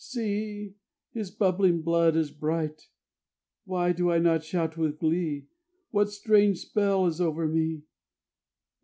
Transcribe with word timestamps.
See! 0.03 0.73
His 1.13 1.29
bubbling 1.29 1.83
blood 1.83 2.15
is 2.15 2.31
bright. 2.31 2.87
Why 3.65 3.91
do 3.91 4.09
I 4.09 4.17
not 4.17 4.43
shout 4.43 4.75
with 4.75 4.97
glee? 4.97 5.45
What 5.91 6.09
strange 6.09 6.57
spell 6.57 7.05
is 7.05 7.21
over 7.21 7.47
me? 7.47 7.83